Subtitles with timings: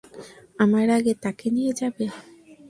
[0.59, 2.05] আমার আগে তাকে নিয়ে যাবে?